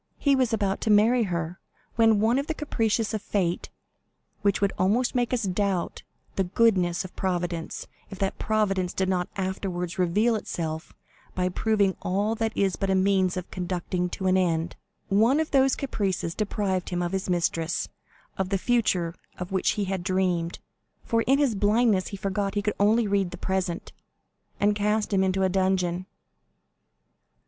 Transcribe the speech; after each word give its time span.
He 0.17 0.35
was 0.35 0.51
about 0.51 0.81
to 0.81 0.89
marry 0.89 1.25
her, 1.25 1.59
when 1.95 2.19
one 2.19 2.39
of 2.39 2.47
the 2.47 2.55
caprices 2.55 3.13
of 3.13 3.21
fate,—which 3.21 4.59
would 4.59 4.73
almost 4.79 5.13
make 5.13 5.31
us 5.31 5.43
doubt 5.43 6.01
the 6.37 6.43
goodness 6.45 7.05
of 7.05 7.15
Providence, 7.15 7.85
if 8.09 8.17
that 8.17 8.39
Providence 8.39 8.93
did 8.93 9.07
not 9.07 9.29
afterwards 9.35 9.99
reveal 9.99 10.35
itself 10.35 10.91
by 11.35 11.49
proving 11.49 11.91
that 11.91 11.97
all 12.01 12.35
is 12.55 12.77
but 12.77 12.89
a 12.89 12.95
means 12.95 13.37
of 13.37 13.51
conducting 13.51 14.09
to 14.09 14.25
an 14.25 14.37
end,—one 14.37 15.39
of 15.39 15.51
those 15.51 15.75
caprices 15.75 16.33
deprived 16.33 16.89
him 16.89 17.03
of 17.03 17.11
his 17.11 17.29
mistress, 17.29 17.87
of 18.39 18.49
the 18.49 18.57
future 18.57 19.13
of 19.37 19.51
which 19.51 19.73
he 19.73 19.83
had 19.85 20.01
dreamed 20.03 20.57
(for 21.03 21.21
in 21.27 21.37
his 21.37 21.53
blindness 21.53 22.07
he 22.07 22.17
forgot 22.17 22.55
he 22.55 22.63
could 22.63 22.73
only 22.79 23.05
read 23.05 23.29
the 23.29 23.37
present), 23.37 23.93
and 24.59 24.73
cast 24.75 25.13
him 25.13 25.23
into 25.23 25.43
a 25.43 25.47
dungeon." 25.47 26.07